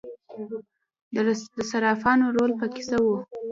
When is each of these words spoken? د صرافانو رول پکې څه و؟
د 1.15 1.17
صرافانو 1.69 2.25
رول 2.37 2.51
پکې 2.59 2.83
څه 2.89 2.97
و؟ 3.03 3.07